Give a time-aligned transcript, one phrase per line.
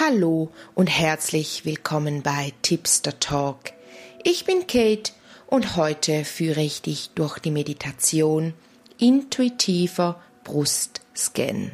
[0.00, 3.72] Hallo und herzlich willkommen bei Tipster Talk.
[4.22, 5.10] Ich bin Kate
[5.48, 8.54] und heute führe ich dich durch die Meditation
[8.96, 11.72] intuitiver Brustscan.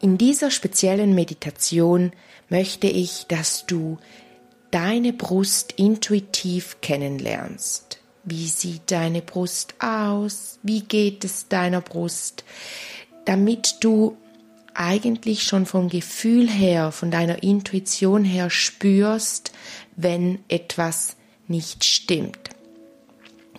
[0.00, 2.12] In dieser speziellen Meditation
[2.48, 3.98] möchte ich, dass du
[4.70, 8.00] deine Brust intuitiv kennenlernst.
[8.24, 10.60] Wie sieht deine Brust aus?
[10.62, 12.42] Wie geht es deiner Brust?
[13.26, 14.16] Damit du
[14.78, 19.52] eigentlich schon vom Gefühl her, von deiner Intuition her spürst,
[19.96, 21.16] wenn etwas
[21.48, 22.38] nicht stimmt.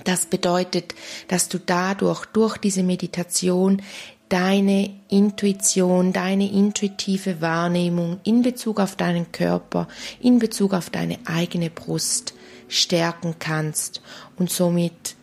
[0.06, 0.96] Das bedeutet,
[1.28, 3.82] dass du dadurch, durch diese Meditation,
[4.30, 9.88] deine Intuition, deine intuitive Wahrnehmung in Bezug auf deinen Körper,
[10.22, 12.34] in Bezug auf deine eigene Brust
[12.70, 14.02] stärken kannst
[14.38, 15.16] und somit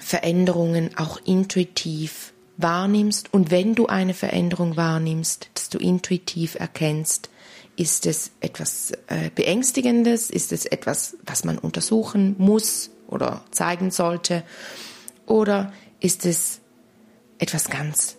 [0.00, 2.32] Veränderungen auch intuitiv
[2.62, 7.30] wahrnimmst und wenn du eine Veränderung wahrnimmst, dass du intuitiv erkennst,
[7.76, 14.42] ist es etwas äh, Beängstigendes, ist es etwas, was man untersuchen muss oder zeigen sollte,
[15.26, 16.60] oder ist es
[17.38, 18.16] etwas ganz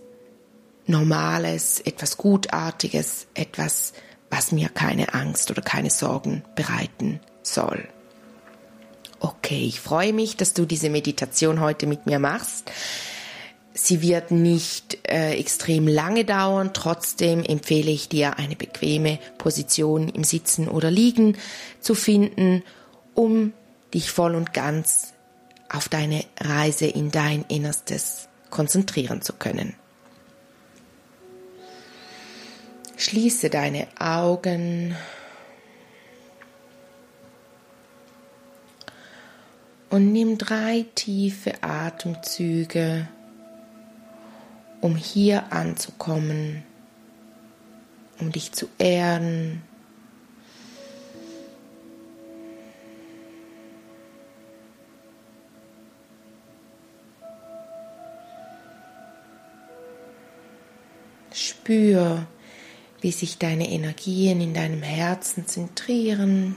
[0.87, 3.93] Normales, etwas Gutartiges, etwas,
[4.29, 7.87] was mir keine Angst oder keine Sorgen bereiten soll.
[9.19, 12.71] Okay, ich freue mich, dass du diese Meditation heute mit mir machst.
[13.73, 20.25] Sie wird nicht äh, extrem lange dauern, trotzdem empfehle ich dir eine bequeme Position im
[20.25, 21.37] Sitzen oder Liegen
[21.79, 22.63] zu finden,
[23.13, 23.53] um
[23.93, 25.13] dich voll und ganz
[25.69, 29.75] auf deine Reise in dein Innerstes konzentrieren zu können.
[32.97, 34.95] Schließe deine Augen.
[39.89, 43.07] Und nimm drei tiefe Atemzüge
[44.81, 46.63] um hier anzukommen,
[48.19, 49.61] um dich zu ehren.
[61.33, 62.25] Spür,
[62.99, 66.55] wie sich deine Energien in deinem Herzen zentrieren,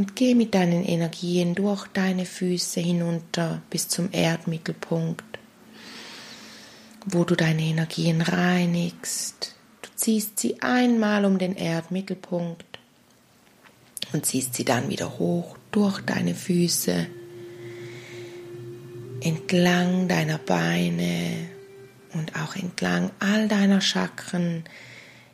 [0.00, 5.38] und geh mit deinen Energien durch deine Füße hinunter bis zum Erdmittelpunkt,
[7.04, 9.54] wo du deine Energien reinigst.
[9.82, 12.78] Du ziehst sie einmal um den Erdmittelpunkt
[14.14, 17.06] und ziehst sie dann wieder hoch durch deine Füße,
[19.20, 21.46] entlang deiner Beine
[22.14, 24.64] und auch entlang all deiner Chakren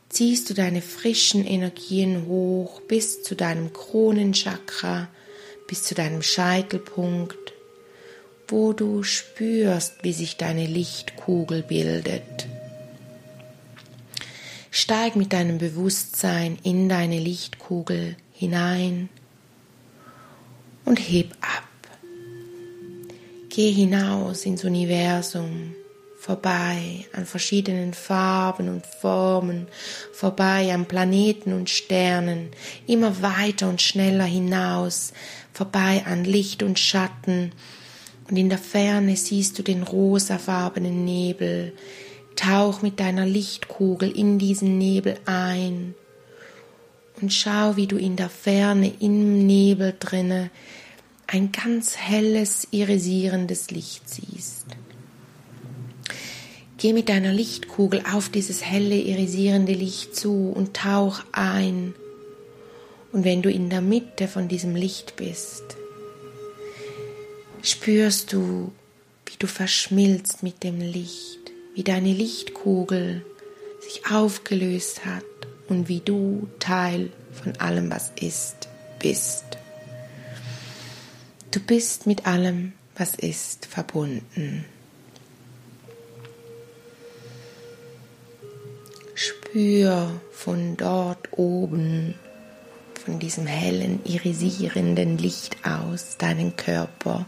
[0.09, 5.09] ziehst du deine frischen Energien hoch bis zu deinem Kronenchakra,
[5.67, 7.53] bis zu deinem Scheitelpunkt,
[8.49, 12.47] wo du spürst, wie sich deine Lichtkugel bildet.
[14.71, 19.09] Steig mit deinem Bewusstsein in deine Lichtkugel hinein
[20.84, 21.65] und heb ab.
[23.49, 25.75] Geh hinaus ins Universum
[26.26, 29.69] vorbei an verschiedenen Farben und Formen,
[30.12, 32.48] vorbei an Planeten und Sternen,
[32.88, 35.12] immer weiter und schneller hinaus,
[35.53, 37.53] vorbei an Licht und Schatten,
[38.28, 41.72] und in der Ferne siehst du den rosafarbenen Nebel.
[42.34, 45.94] Tauch mit deiner Lichtkugel in diesen Nebel ein
[47.22, 50.50] und schau, wie du in der Ferne im Nebel drinne
[51.28, 54.66] ein ganz helles, irisierendes Licht siehst.
[56.78, 61.94] Geh mit deiner Lichtkugel auf dieses helle, irisierende Licht zu und tauch ein.
[63.12, 65.64] Und wenn du in der Mitte von diesem Licht bist,
[67.62, 68.72] spürst du,
[69.25, 71.41] wie du verschmilzt mit dem Licht,
[71.75, 73.25] wie deine Lichtkugel
[73.81, 75.25] sich aufgelöst hat
[75.69, 79.44] und wie du Teil von allem, was ist, bist.
[81.53, 84.66] Du bist mit allem, was ist, verbunden.
[89.56, 92.14] Spür von dort oben,
[93.03, 97.25] von diesem hellen, irisierenden Licht aus deinen Körper.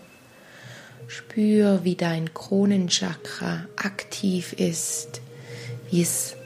[1.06, 5.22] Spür, wie dein Kronenchakra aktiv ist,
[5.90, 6.36] wie es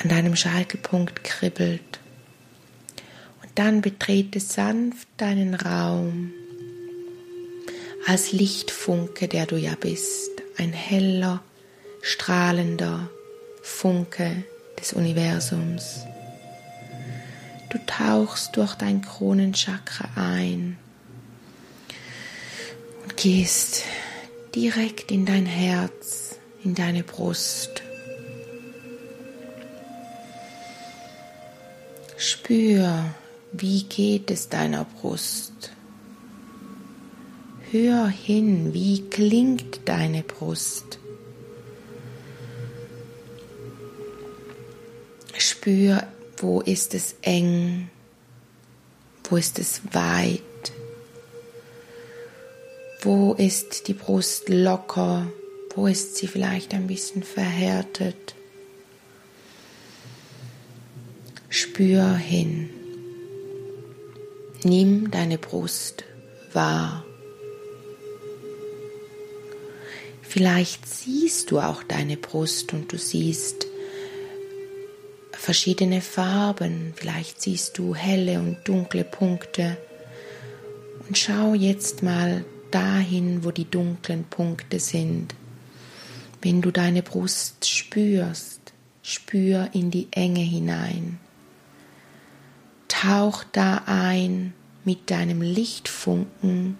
[0.00, 1.98] an deinem Scheitelpunkt kribbelt.
[3.42, 6.30] Und dann betrete sanft deinen Raum
[8.06, 11.42] als Lichtfunke, der du ja bist, ein heller,
[12.02, 13.10] strahlender
[13.62, 14.44] Funke
[14.82, 16.06] des Universums.
[17.70, 20.76] Du tauchst durch dein Kronenchakra ein
[23.02, 23.84] und gehst
[24.54, 27.82] direkt in dein Herz, in deine Brust.
[32.18, 33.06] Spür,
[33.52, 35.72] wie geht es deiner Brust.
[37.70, 40.98] Hör hin, wie klingt deine Brust.
[45.62, 46.02] Spür,
[46.38, 47.88] wo ist es eng,
[49.30, 50.72] wo ist es weit,
[53.02, 55.28] wo ist die Brust locker,
[55.76, 58.34] wo ist sie vielleicht ein bisschen verhärtet.
[61.48, 62.68] Spür hin.
[64.64, 66.02] Nimm deine Brust
[66.52, 67.04] wahr.
[70.22, 73.68] Vielleicht siehst du auch deine Brust und du siehst
[75.42, 79.76] verschiedene Farben, vielleicht siehst du helle und dunkle Punkte.
[81.08, 85.34] Und schau jetzt mal dahin, wo die dunklen Punkte sind.
[86.40, 88.72] Wenn du deine Brust spürst,
[89.02, 91.18] spür in die Enge hinein.
[92.86, 94.54] Tauch da ein
[94.84, 96.78] mit deinem Lichtfunken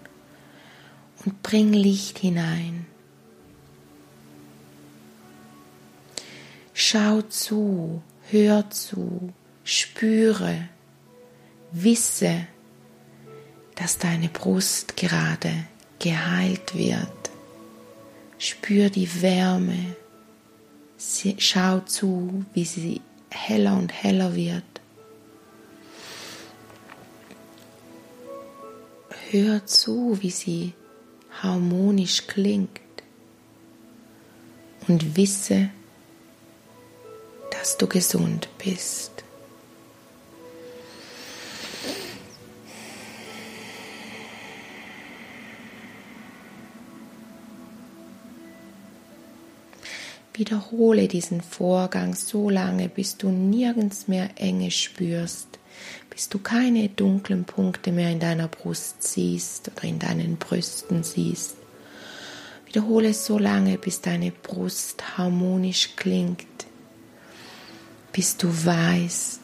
[1.25, 2.87] und bring Licht hinein.
[6.75, 9.33] Schau zu, hör zu,
[9.65, 10.69] spüre,
[11.73, 12.47] wisse,
[13.75, 15.53] dass deine Brust gerade
[15.99, 17.31] geheilt wird.
[18.39, 19.97] Spür die Wärme,
[21.39, 24.65] schau zu, wie sie heller und heller wird.
[29.31, 30.75] Hör zu, wie sie
[31.41, 32.81] harmonisch klingt
[34.89, 35.71] und wisse,
[37.63, 39.23] dass du gesund bist.
[50.35, 55.61] Wiederhole diesen Vorgang so lange, bis du nirgends mehr Enge spürst,
[56.11, 61.55] bis du keine dunklen Punkte mehr in deiner Brust siehst oder in deinen Brüsten siehst.
[62.67, 66.52] Wiederhole es so lange, bis deine Brust harmonisch klingt,
[68.13, 69.41] bis du weißt,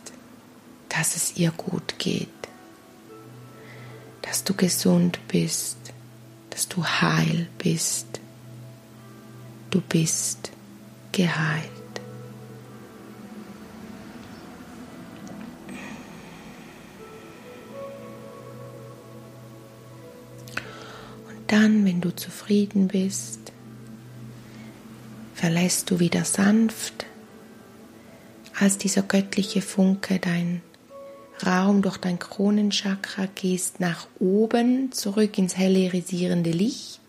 [0.89, 2.29] dass es ihr gut geht,
[4.23, 5.79] dass du gesund bist,
[6.51, 8.07] dass du heil bist.
[9.71, 10.51] Du bist
[11.13, 11.71] geheilt.
[21.29, 23.53] Und dann, wenn du zufrieden bist,
[25.35, 27.08] verlässt du wieder sanft
[28.61, 30.63] als dieser göttliche Funke dein
[31.47, 37.01] Raum durch dein Kronenchakra gehst nach oben zurück ins helle irisierende Licht,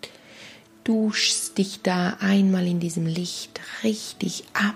[0.83, 4.75] duschst dich da einmal in diesem Licht richtig ab,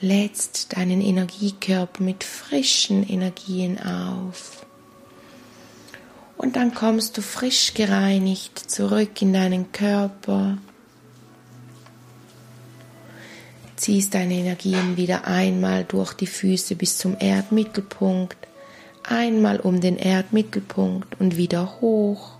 [0.00, 4.64] lädst deinen Energiekörper mit frischen Energien auf.
[6.36, 10.56] Und dann kommst du frisch gereinigt zurück in deinen Körper,
[13.80, 18.36] ziehst deine Energien wieder einmal durch die Füße bis zum Erdmittelpunkt,
[19.02, 22.32] einmal um den Erdmittelpunkt und wieder hoch.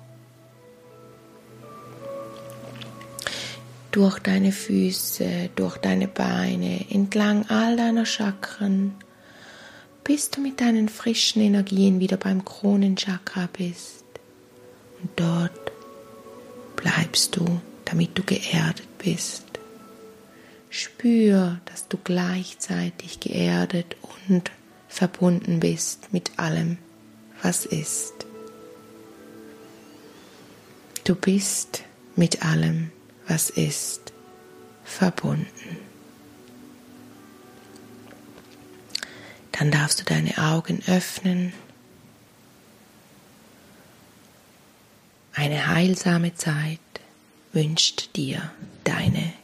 [3.90, 8.94] Durch deine Füße, durch deine Beine, entlang all deiner Chakren,
[10.04, 14.04] bis du mit deinen frischen Energien wieder beim Kronenchakra bist.
[15.02, 15.72] Und dort
[16.76, 19.49] bleibst du, damit du geerdet bist.
[20.70, 23.96] Spür, dass du gleichzeitig geerdet
[24.28, 24.52] und
[24.88, 26.78] verbunden bist mit allem,
[27.42, 28.14] was ist.
[31.02, 31.82] Du bist
[32.14, 32.92] mit allem,
[33.26, 34.12] was ist,
[34.84, 35.76] verbunden.
[39.52, 41.52] Dann darfst du deine Augen öffnen.
[45.34, 46.78] Eine heilsame Zeit
[47.52, 48.52] wünscht dir
[48.84, 49.39] deine.